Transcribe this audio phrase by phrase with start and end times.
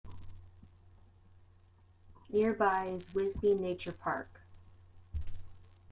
[2.31, 4.41] Nearby is Whisby Nature Park.